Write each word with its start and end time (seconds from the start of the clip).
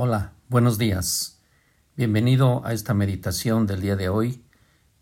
Hola, 0.00 0.32
buenos 0.48 0.78
días. 0.78 1.40
Bienvenido 1.96 2.64
a 2.64 2.72
esta 2.72 2.94
meditación 2.94 3.66
del 3.66 3.80
día 3.80 3.96
de 3.96 4.08
hoy 4.08 4.44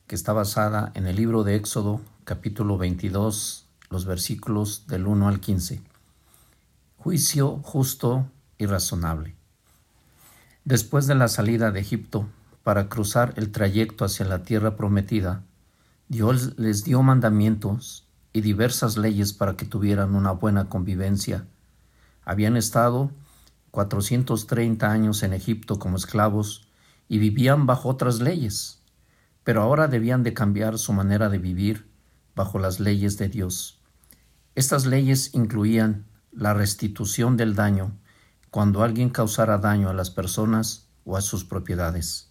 que 0.07 0.14
está 0.14 0.32
basada 0.32 0.91
en 0.95 1.07
el 1.07 1.16
libro 1.16 1.45
de 1.45 1.55
Éxodo 1.55 2.00
capítulo 2.25 2.79
22, 2.79 3.69
los 3.91 4.06
versículos 4.06 4.87
del 4.87 5.06
1 5.06 5.29
al 5.29 5.38
15. 5.38 5.82
Juicio 6.96 7.59
justo 7.62 8.30
y 8.56 8.64
razonable. 8.64 9.37
Después 10.64 11.06
de 11.06 11.15
la 11.15 11.28
salida 11.28 11.73
de 11.73 11.80
Egipto 11.80 12.27
para 12.62 12.88
cruzar 12.88 13.34
el 13.37 13.52
trayecto 13.52 14.06
hacia 14.06 14.24
la 14.24 14.45
tierra 14.45 14.77
prometida, 14.77 15.42
Dios 16.09 16.59
les 16.59 16.84
dio 16.84 17.02
mandamientos 17.02 18.09
y 18.33 18.41
diversas 18.41 18.97
leyes 18.97 19.34
para 19.34 19.56
que 19.56 19.66
tuvieran 19.66 20.15
una 20.15 20.33
buena 20.33 20.70
convivencia. 20.70 21.47
Habían 22.24 22.56
estado 22.56 23.10
430 23.77 24.91
años 24.91 25.23
en 25.23 25.35
Egipto 25.35 25.79
como 25.79 25.98
esclavos 25.98 26.66
y 27.09 27.19
vivían 27.19 27.66
bajo 27.66 27.91
otras 27.91 28.21
leyes, 28.21 28.80
pero 29.45 29.61
ahora 29.61 29.87
debían 29.87 30.23
de 30.23 30.33
cambiar 30.33 30.79
su 30.79 30.95
manera 30.95 31.29
de 31.29 31.37
vivir 31.37 31.87
bajo 32.35 32.59
las 32.59 32.80
leyes 32.80 33.19
de 33.19 33.29
Dios. 33.29 33.79
Estas 34.55 34.87
leyes 34.87 35.35
incluían 35.35 36.07
la 36.33 36.55
restitución 36.55 37.37
del 37.37 37.55
daño 37.55 37.93
cuando 38.51 38.83
alguien 38.83 39.11
causara 39.11 39.59
daño 39.59 39.91
a 39.91 39.93
las 39.93 40.11
personas 40.11 40.88
o 41.05 41.19
a 41.19 41.21
sus 41.21 41.45
propiedades. 41.45 42.30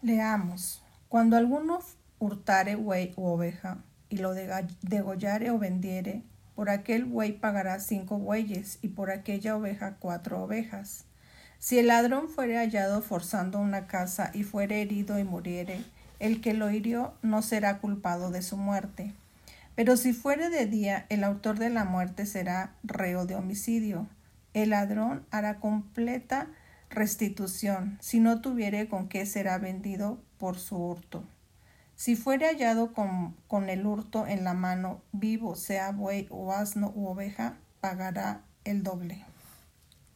Leamos. 0.00 0.80
Cuando 1.08 1.36
alguno 1.36 1.80
hurtare 2.20 2.76
buey 2.76 3.14
u 3.16 3.26
oveja 3.26 3.78
y 4.08 4.18
lo 4.18 4.32
degollare 4.32 5.50
o 5.50 5.58
vendiere, 5.58 6.22
por 6.54 6.70
aquel 6.70 7.04
buey 7.04 7.32
pagará 7.32 7.80
cinco 7.80 8.18
bueyes 8.18 8.78
y 8.82 8.88
por 8.88 9.10
aquella 9.10 9.56
oveja 9.56 9.96
cuatro 9.98 10.42
ovejas. 10.42 11.04
Si 11.58 11.78
el 11.78 11.86
ladrón 11.86 12.28
fuere 12.28 12.56
hallado 12.58 13.00
forzando 13.02 13.58
una 13.58 13.86
casa 13.86 14.30
y 14.34 14.42
fuere 14.42 14.82
herido 14.82 15.18
y 15.18 15.24
muriere, 15.24 15.82
el 16.18 16.40
que 16.40 16.54
lo 16.54 16.70
hirió 16.70 17.14
no 17.22 17.42
será 17.42 17.78
culpado 17.78 18.30
de 18.30 18.42
su 18.42 18.56
muerte. 18.56 19.14
Pero 19.74 19.96
si 19.96 20.12
fuere 20.12 20.50
de 20.50 20.66
día, 20.66 21.06
el 21.08 21.24
autor 21.24 21.58
de 21.58 21.70
la 21.70 21.84
muerte 21.84 22.26
será 22.26 22.74
reo 22.82 23.26
de 23.26 23.34
homicidio. 23.34 24.06
El 24.52 24.70
ladrón 24.70 25.24
hará 25.30 25.58
completa 25.58 26.48
restitución, 26.90 27.98
si 28.00 28.20
no 28.20 28.40
tuviere 28.40 28.88
con 28.88 29.08
qué 29.08 29.26
será 29.26 29.58
vendido 29.58 30.20
por 30.38 30.58
su 30.58 30.76
hurto. 30.76 31.24
Si 31.96 32.16
fuere 32.16 32.46
hallado 32.46 32.92
con, 32.92 33.68
el 33.68 33.86
hurto 33.86 34.26
en 34.26 34.44
la 34.44 34.54
mano, 34.54 35.02
vivo, 35.12 35.54
sea 35.54 35.92
buey 35.92 36.26
o 36.30 36.52
asno 36.52 36.92
u 36.94 37.06
oveja, 37.06 37.56
pagará 37.80 38.44
el 38.64 38.82
doble. 38.82 39.24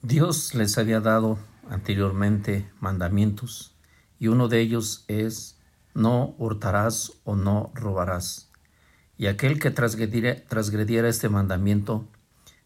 Dios 0.03 0.55
les 0.55 0.77
había 0.77 1.01
dado 1.01 1.39
anteriormente 1.71 2.69
mandamientos, 2.81 3.77
y 4.19 4.27
uno 4.27 4.49
de 4.49 4.61
ellos 4.61 5.05
es 5.07 5.59
no 5.95 6.35
hurtarás 6.39 7.13
o 7.25 7.37
no 7.37 7.71
robarás. 7.75 8.51
Y 9.17 9.27
aquel 9.27 9.61
que 9.61 9.71
transgrediera 9.71 11.09
este 11.09 11.29
mandamiento 11.29 12.09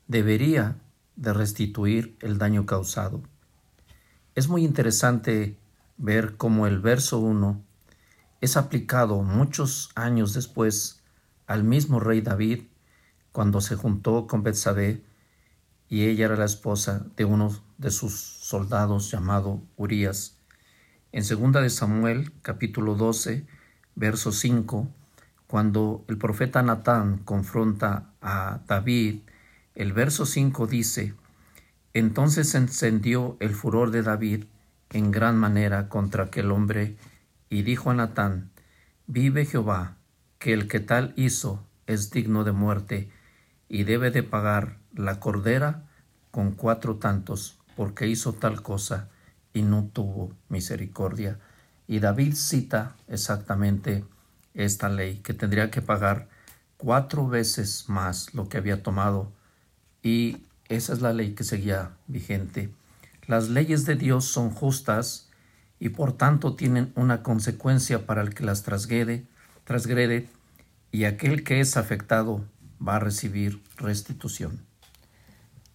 debería 0.09 0.77
de 1.17 1.33
restituir 1.33 2.17
el 2.21 2.39
daño 2.39 2.67
causado. 2.67 3.23
Es 4.35 4.49
muy 4.49 4.65
interesante 4.65 5.59
ver 5.99 6.37
cómo 6.37 6.67
el 6.67 6.81
verso 6.81 7.19
1 7.19 7.63
es 8.43 8.57
aplicado 8.57 9.23
muchos 9.23 9.91
años 9.95 10.35
después 10.35 11.01
al 11.47 11.63
mismo 11.63 12.01
rey 12.01 12.23
David 12.23 12.65
cuando 13.31 13.61
se 13.61 13.77
juntó 13.77 14.27
con 14.27 14.43
Betsabé 14.43 15.05
y 15.89 16.07
ella 16.07 16.25
era 16.25 16.37
la 16.37 16.45
esposa 16.45 17.07
de 17.17 17.25
uno 17.25 17.57
de 17.79 17.93
sus 17.93 18.13
soldados 18.13 19.13
llamado 19.13 19.63
Urías. 19.77 20.39
En 21.13 21.23
segunda 21.23 21.61
de 21.61 21.71
Samuel, 21.71 22.33
capítulo 22.43 22.97
12, 22.97 23.47
verso 23.95 24.33
5, 24.33 24.89
cuando 25.47 26.05
el 26.09 26.19
profeta 26.19 26.63
Natán 26.63 27.19
confronta 27.19 28.11
a 28.21 28.59
David, 28.67 29.21
el 29.77 29.93
verso 29.93 30.27
5 30.27 30.67
dice, 30.67 31.15
Entonces 31.95 32.51
se 32.51 32.59
encendió 32.59 33.37
el 33.39 33.51
furor 33.55 33.93
de 33.93 34.03
David 34.03 34.47
en 34.91 35.13
gran 35.13 35.39
manera 35.39 35.89
contra 35.89 36.25
aquel 36.25 36.51
hombre 36.51 36.97
y 37.53 37.61
dijo 37.61 37.91
a 37.91 37.95
Natán, 37.95 38.51
Vive 39.07 39.45
Jehová, 39.45 39.99
que 40.39 40.55
el 40.55 40.69
que 40.69 40.81
tal 40.81 41.13
hizo 41.17 41.63
es 41.87 42.11
digno 42.11 42.45
de 42.45 42.53
muerte, 42.53 43.11
y 43.69 43.85
debe 43.85 44.11
de 44.11 44.23
pagar 44.23 44.79
la 44.95 45.21
cordera 45.21 45.85
con 46.31 46.53
cuatro 46.53 46.97
tantos, 46.97 47.59
porque 47.77 48.09
hizo 48.09 48.33
tal 48.33 48.63
cosa 48.63 49.11
y 49.53 49.61
no 49.61 49.91
tuvo 49.93 50.33
misericordia. 50.49 51.41
Y 51.87 51.99
David 51.99 52.37
cita 52.37 52.97
exactamente 53.07 54.03
esta 54.55 54.89
ley, 54.89 55.19
que 55.19 55.35
tendría 55.35 55.71
que 55.71 55.83
pagar 55.83 56.31
cuatro 56.79 57.29
veces 57.29 57.85
más 57.87 58.33
lo 58.33 58.49
que 58.49 58.57
había 58.57 58.83
tomado, 58.83 59.31
y 60.03 60.47
esa 60.71 60.95
es 60.95 61.03
la 61.03 61.13
ley 61.13 61.35
que 61.35 61.45
seguía 61.45 61.91
vigente. 62.07 62.73
Las 63.27 63.51
leyes 63.51 63.85
de 63.85 63.97
Dios 63.97 64.25
son 64.25 64.49
justas, 64.49 65.29
y 65.83 65.89
por 65.89 66.17
tanto 66.17 66.55
tienen 66.55 66.93
una 66.95 67.25
consecuencia 67.25 68.07
para 68.07 68.23
el 68.23 68.35
que 68.35 68.45
las 68.45 68.63
trasgrede, 68.63 69.25
trasgrede 69.65 70.29
y 70.93 71.07
aquel 71.07 71.43
que 71.43 71.59
es 71.59 71.77
afectado 71.77 72.45
va 72.81 72.97
a 72.97 73.01
recibir 73.01 73.61
restitución. 73.79 74.65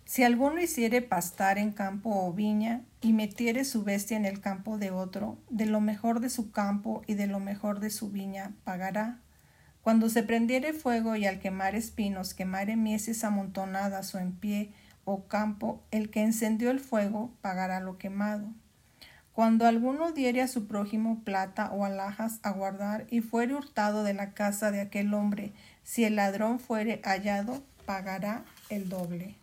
Si 0.06 0.24
alguno 0.24 0.62
hiciere 0.62 1.02
pastar 1.02 1.58
en 1.58 1.74
campo 1.74 2.26
o 2.26 2.32
viña 2.32 2.84
y 3.02 3.12
metiere 3.12 3.66
su 3.66 3.84
bestia 3.84 4.16
en 4.16 4.24
el 4.24 4.40
campo 4.40 4.78
de 4.78 4.92
otro, 4.92 5.40
de 5.50 5.66
lo 5.66 5.82
mejor 5.82 6.22
de 6.22 6.30
su 6.30 6.52
campo 6.52 7.02
y 7.06 7.16
de 7.16 7.28
lo 7.28 7.42
mejor 7.42 7.82
de 7.82 7.90
su 7.90 8.10
viña 8.10 8.54
pagará. 8.64 9.20
Cuando 9.82 10.08
se 10.08 10.24
prendiere 10.24 10.72
fuego 10.72 11.18
y 11.18 11.26
al 11.26 11.42
quemar 11.42 11.76
espinos 11.76 12.34
quemare 12.34 12.78
mieses 12.78 13.26
amontonadas 13.26 14.16
o 14.16 14.20
en 14.20 14.32
pie 14.32 14.72
o 15.04 15.28
campo, 15.28 15.84
el 15.92 16.10
que 16.10 16.24
encendió 16.24 16.72
el 16.72 16.80
fuego 16.80 17.34
pagará 17.42 17.82
lo 17.82 17.98
quemado. 17.98 18.54
Cuando 19.38 19.68
alguno 19.68 20.14
diere 20.14 20.42
a 20.42 20.48
su 20.48 20.66
prójimo 20.66 21.22
plata 21.24 21.70
o 21.72 21.86
alhajas 21.86 22.40
a 22.42 22.50
guardar 22.50 23.06
y 23.12 23.22
fuere 23.22 23.54
hurtado 23.54 24.02
de 24.02 24.16
la 24.16 24.34
casa 24.34 24.72
de 24.72 24.82
aquel 24.82 25.14
hombre, 25.14 25.54
si 25.84 26.06
el 26.06 26.16
ladrón 26.16 26.60
fuere 26.60 27.02
hallado, 27.04 27.62
pagará 27.86 28.46
el 28.70 28.90
doble. 28.90 29.36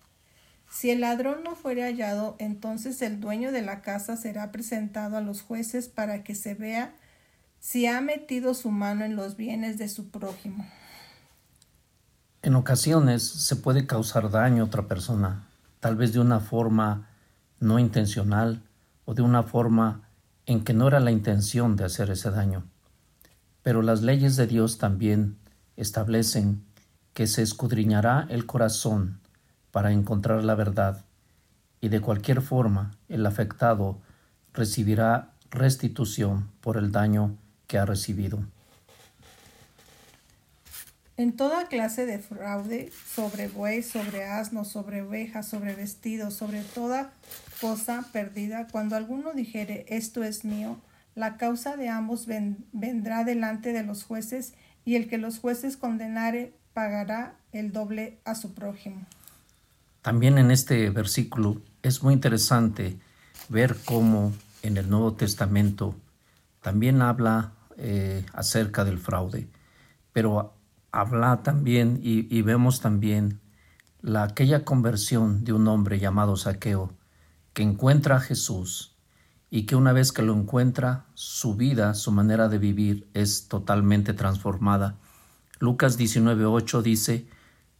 Si 0.69 0.91
el 0.91 1.03
ladrón 1.03 1.45
no 1.45 1.55
fuere 1.55 1.85
hallado, 1.85 2.35
entonces 2.41 3.03
el 3.03 3.21
dueño 3.21 3.53
de 3.53 3.63
la 3.63 3.83
casa 3.83 4.17
será 4.17 4.51
presentado 4.51 5.17
a 5.17 5.21
los 5.21 5.43
jueces 5.43 5.87
para 5.87 6.25
que 6.25 6.35
se 6.35 6.55
vea 6.55 6.93
si 7.61 7.87
ha 7.87 8.01
metido 8.01 8.55
su 8.55 8.73
mano 8.73 9.05
en 9.05 9.15
los 9.15 9.37
bienes 9.37 9.79
de 9.79 9.89
su 9.89 10.09
prójimo. 10.11 10.67
En 12.43 12.57
ocasiones 12.57 13.23
se 13.23 13.55
puede 13.55 13.87
causar 13.87 14.29
daño 14.33 14.65
a 14.65 14.67
otra 14.67 14.89
persona, 14.89 15.47
tal 15.79 15.95
vez 15.95 16.13
de 16.13 16.19
una 16.19 16.41
forma 16.41 17.09
no 17.61 17.79
intencional, 17.79 18.61
o 19.05 19.15
de 19.15 19.23
una 19.23 19.43
forma 19.43 20.03
en 20.47 20.65
que 20.65 20.75
no 20.75 20.89
era 20.89 21.01
la 21.01 21.11
intención 21.11 21.77
de 21.77 21.85
hacer 21.85 22.11
ese 22.11 22.31
daño. 22.31 22.65
Pero 23.63 23.83
las 23.83 24.03
leyes 24.03 24.37
de 24.37 24.47
Dios 24.47 24.79
también 24.79 25.39
establecen 25.77 26.65
que 27.15 27.27
se 27.27 27.43
escudriñará 27.43 28.27
el 28.29 28.47
corazón 28.47 29.21
para 29.71 29.93
encontrar 29.93 30.45
la 30.45 30.55
verdad 30.55 31.05
y 31.81 31.89
de 31.89 32.01
cualquier 32.01 32.41
forma 32.41 32.93
el 33.09 33.27
afectado 33.27 33.99
recibirá 34.53 35.33
restitución 35.51 36.51
por 36.61 36.77
el 36.77 36.93
daño 36.93 37.37
que 37.67 37.79
ha 37.79 37.85
recibido. 37.85 38.41
En 41.17 41.37
toda 41.37 41.69
clase 41.69 42.07
de 42.07 42.19
fraude, 42.19 42.91
sobre 43.07 43.47
buey, 43.47 43.83
sobre 43.85 44.25
asno, 44.25 44.65
sobre 44.65 45.03
oveja, 45.03 45.45
sobre 45.45 45.77
vestido, 45.77 46.33
sobre 46.33 46.63
toda 46.63 47.13
cosa 47.61 48.05
perdida, 48.13 48.67
cuando 48.71 48.97
alguno 48.97 49.33
dijere 49.33 49.87
esto 49.89 50.25
es 50.25 50.45
mío, 50.45 50.77
la 51.15 51.37
causa 51.37 51.77
de 51.77 51.89
ambos 51.89 52.27
vendrá 52.27 53.23
delante 53.23 53.73
de 53.73 53.85
los 53.85 54.03
jueces, 54.03 54.55
y 54.85 54.97
el 54.97 55.09
que 55.09 55.19
los 55.19 55.39
jueces 55.39 55.77
condenare 55.77 56.53
pagará 56.73 57.37
el 57.53 57.73
doble 57.73 58.19
a 58.25 58.35
su 58.35 58.53
prójimo. 58.53 59.07
También 60.03 60.37
en 60.37 60.51
este 60.51 60.91
versículo 60.91 61.63
es 61.83 62.03
muy 62.03 62.13
interesante 62.13 62.99
ver 63.49 63.77
cómo 63.85 64.33
en 64.63 64.77
el 64.77 64.91
Nuevo 64.91 65.15
Testamento 65.15 65.95
también 66.61 67.03
habla 67.03 67.53
eh, 67.77 68.27
acerca 68.33 68.85
del 68.85 68.99
fraude, 68.99 69.47
pero 70.13 70.54
habla 70.95 71.43
también 71.43 71.99
y, 72.03 72.43
vemos 72.43 72.81
también 72.81 73.41
la, 74.01 74.23
aquella 74.23 74.65
conversión 74.65 75.43
de 75.43 75.53
un 75.53 75.67
hombre 75.67 75.99
llamado 75.99 76.37
Saqueo 76.37 76.93
que 77.53 77.65
encuentra 77.65 78.17
a 78.17 78.21
Jesús 78.21 78.97
y 79.51 79.67
que 79.67 79.75
una 79.75 79.93
vez 79.93 80.13
que 80.13 80.23
lo 80.23 80.35
encuentra, 80.35 81.07
su 81.15 81.57
vida, 81.57 81.95
su 81.95 82.13
manera 82.13 82.49
de 82.49 82.59
vivir 82.59 83.09
es 83.13 83.49
totalmente 83.49 84.15
transformada. 84.15 84.97
Lucas 85.59 85.99
19:8 85.99 86.83
dice, 86.83 87.27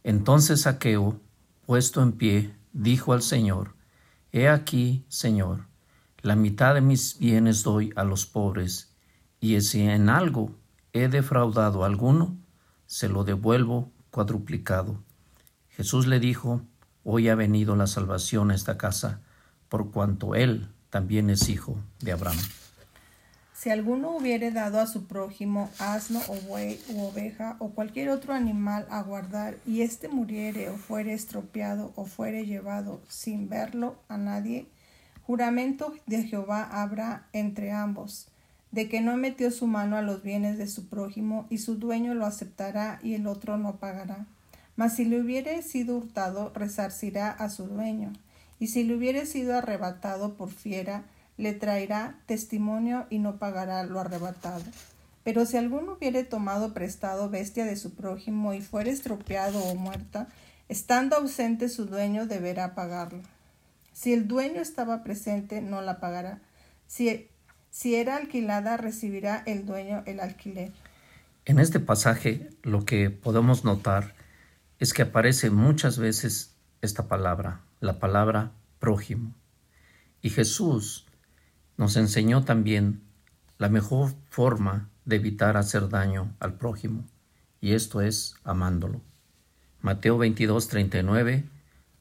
entonces 0.03 0.61
Saqueo, 0.61 1.19
puesto 1.65 2.03
en 2.03 2.11
pie, 2.11 2.53
dijo 2.73 3.13
al 3.13 3.21
Señor, 3.21 3.75
He 4.33 4.49
aquí, 4.49 5.05
Señor, 5.07 5.67
la 6.21 6.35
mitad 6.35 6.73
de 6.73 6.81
mis 6.81 7.17
bienes 7.17 7.63
doy 7.63 7.93
a 7.95 8.03
los 8.03 8.25
pobres, 8.25 8.93
y 9.39 9.59
si 9.61 9.83
en 9.83 10.09
algo 10.09 10.51
he 10.91 11.07
defraudado 11.07 11.83
a 11.83 11.87
alguno, 11.87 12.37
se 12.95 13.09
lo 13.09 13.25
devuelvo 13.25 13.91
cuadruplicado. 14.09 15.03
Jesús 15.67 16.07
le 16.07 16.21
dijo, 16.21 16.61
Hoy 17.03 17.27
ha 17.27 17.35
venido 17.35 17.75
la 17.75 17.87
salvación 17.87 18.51
a 18.51 18.55
esta 18.55 18.77
casa, 18.77 19.19
por 19.67 19.91
cuanto 19.91 20.33
él 20.33 20.69
también 20.89 21.29
es 21.29 21.49
hijo 21.49 21.75
de 21.99 22.13
Abraham. 22.13 22.37
Si 23.51 23.69
alguno 23.69 24.11
hubiere 24.11 24.49
dado 24.51 24.79
a 24.79 24.87
su 24.87 25.07
prójimo 25.07 25.69
asno 25.77 26.21
o 26.29 26.35
buey 26.47 26.79
u 26.87 27.01
oveja 27.01 27.57
o 27.59 27.71
cualquier 27.71 28.07
otro 28.07 28.33
animal 28.33 28.87
a 28.89 29.03
guardar, 29.03 29.57
y 29.65 29.81
éste 29.81 30.07
muriere 30.07 30.69
o 30.69 30.77
fuere 30.77 31.11
estropeado 31.11 31.91
o 31.97 32.05
fuere 32.05 32.45
llevado 32.45 33.01
sin 33.09 33.49
verlo 33.49 33.97
a 34.07 34.15
nadie, 34.15 34.67
juramento 35.23 35.93
de 36.05 36.23
Jehová 36.23 36.63
habrá 36.63 37.27
entre 37.33 37.73
ambos, 37.73 38.29
de 38.71 38.89
que 38.89 39.01
no 39.01 39.15
metió 39.17 39.51
su 39.51 39.67
mano 39.67 39.97
a 39.97 40.01
los 40.01 40.23
bienes 40.23 40.57
de 40.57 40.67
su 40.67 40.87
prójimo, 40.87 41.47
y 41.49 41.59
su 41.59 41.75
dueño 41.75 42.13
lo 42.13 42.25
aceptará 42.25 42.99
y 43.01 43.13
el 43.13 43.27
otro 43.27 43.57
no 43.57 43.77
pagará. 43.77 44.25
Mas 44.75 44.95
si 44.95 45.05
le 45.05 45.21
hubiere 45.21 45.61
sido 45.61 45.97
hurtado, 45.97 46.51
resarcirá 46.53 47.31
a 47.31 47.49
su 47.49 47.67
dueño, 47.67 48.11
y 48.59 48.67
si 48.67 48.83
le 48.83 48.95
hubiere 48.95 49.25
sido 49.25 49.57
arrebatado 49.57 50.35
por 50.35 50.51
fiera, 50.51 51.03
le 51.37 51.53
traerá 51.53 52.19
testimonio 52.25 53.05
y 53.09 53.19
no 53.19 53.37
pagará 53.37 53.83
lo 53.83 53.99
arrebatado. 53.99 54.63
Pero 55.23 55.45
si 55.45 55.57
alguno 55.57 55.93
hubiere 55.93 56.23
tomado 56.23 56.73
prestado 56.73 57.29
bestia 57.29 57.65
de 57.65 57.75
su 57.75 57.95
prójimo 57.95 58.53
y 58.53 58.61
fuere 58.61 58.91
estropeado 58.91 59.59
o 59.63 59.75
muerta, 59.75 60.27
estando 60.69 61.15
ausente 61.15 61.67
su 61.67 61.85
dueño 61.85 62.27
deberá 62.27 62.75
pagarla. 62.75 63.23
Si 63.91 64.13
el 64.13 64.27
dueño 64.27 64.61
estaba 64.61 65.03
presente, 65.03 65.61
no 65.61 65.81
la 65.81 65.99
pagará. 65.99 66.41
Si, 66.87 67.27
si 67.75 67.95
era 67.95 68.15
alquilada, 68.15 68.77
recibirá 68.77 69.43
el 69.45 69.65
dueño 69.65 70.01
el 70.05 70.21
alquiler. 70.21 70.71
En 71.43 71.59
este 71.59 71.81
pasaje 71.81 72.49
lo 72.63 72.85
que 72.85 73.09
podemos 73.09 73.65
notar 73.65 74.15
es 74.79 74.93
que 74.93 75.01
aparece 75.01 75.49
muchas 75.49 75.99
veces 75.99 76.55
esta 76.81 77.09
palabra, 77.09 77.59
la 77.81 77.99
palabra 77.99 78.53
prójimo. 78.79 79.35
Y 80.21 80.29
Jesús 80.29 81.05
nos 81.75 81.97
enseñó 81.97 82.45
también 82.45 83.01
la 83.57 83.67
mejor 83.67 84.13
forma 84.29 84.89
de 85.03 85.17
evitar 85.17 85.57
hacer 85.57 85.89
daño 85.89 86.33
al 86.39 86.53
prójimo, 86.53 87.03
y 87.59 87.73
esto 87.73 87.99
es 87.99 88.35
amándolo. 88.45 89.01
Mateo 89.81 90.17
22, 90.17 90.69
39 90.69 91.43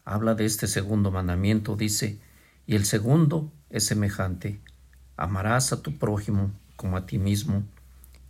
habla 0.05 0.37
de 0.37 0.45
este 0.45 0.69
segundo 0.69 1.11
mandamiento, 1.11 1.75
dice, 1.75 2.21
y 2.65 2.77
el 2.77 2.85
segundo 2.85 3.53
es 3.71 3.85
semejante, 3.85 4.61
amarás 5.17 5.73
a 5.73 5.83
tu 5.83 5.99
prójimo 5.99 6.53
como 6.77 6.97
a 6.97 7.07
ti 7.07 7.19
mismo. 7.19 7.65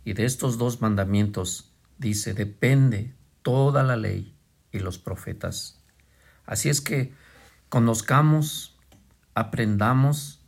Y 0.03 0.13
de 0.13 0.25
estos 0.25 0.57
dos 0.57 0.81
mandamientos, 0.81 1.71
dice, 1.97 2.33
depende 2.33 3.13
toda 3.41 3.83
la 3.83 3.95
ley 3.95 4.35
y 4.71 4.79
los 4.79 4.97
profetas. 4.97 5.79
Así 6.45 6.69
es 6.69 6.81
que 6.81 7.13
conozcamos, 7.69 8.77
aprendamos 9.33 10.41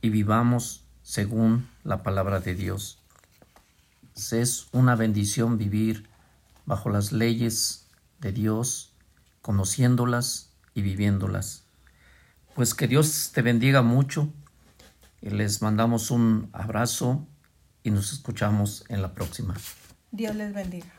y 0.00 0.10
vivamos 0.10 0.84
según 1.02 1.68
la 1.84 2.02
palabra 2.02 2.40
de 2.40 2.54
Dios. 2.54 3.00
Es 4.32 4.66
una 4.72 4.96
bendición 4.96 5.58
vivir 5.58 6.08
bajo 6.64 6.90
las 6.90 7.12
leyes 7.12 7.86
de 8.18 8.32
Dios, 8.32 8.92
conociéndolas 9.42 10.50
y 10.74 10.82
viviéndolas. 10.82 11.64
Pues 12.54 12.74
que 12.74 12.88
Dios 12.88 13.30
te 13.32 13.42
bendiga 13.42 13.82
mucho 13.82 14.32
les 15.30 15.62
mandamos 15.62 16.10
un 16.10 16.50
abrazo 16.52 17.26
y 17.82 17.90
nos 17.90 18.12
escuchamos 18.12 18.84
en 18.88 19.02
la 19.02 19.14
próxima. 19.14 19.54
Dios 20.10 20.34
les 20.34 20.52
bendiga. 20.54 20.92